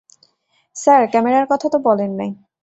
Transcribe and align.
Sir 0.75 1.01
ক্যামেরার 1.11 1.45
কথা 1.49 1.67
তো 1.69 1.77
বলেন 1.79 2.11
নাই। 2.11 2.31